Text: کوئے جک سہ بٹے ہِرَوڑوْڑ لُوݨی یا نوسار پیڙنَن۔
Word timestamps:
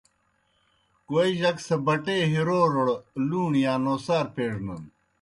کوئے 1.07 1.27
جک 1.39 1.57
سہ 1.65 1.75
بٹے 1.85 2.17
ہِرَوڑوْڑ 2.31 2.87
لُوݨی 3.27 3.61
یا 3.65 3.73
نوسار 3.83 4.25
پیڙنَن۔ 4.35 4.81